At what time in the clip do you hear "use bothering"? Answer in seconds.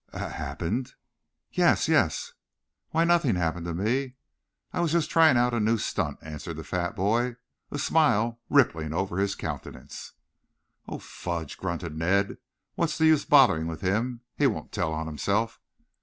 13.05-13.67